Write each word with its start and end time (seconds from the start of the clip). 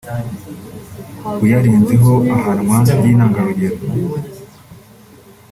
uyarenzeho 1.43 2.11
agahanwa 2.33 2.75
by’intangarugero 2.99 3.77